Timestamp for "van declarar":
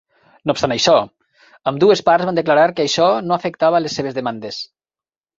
2.29-2.63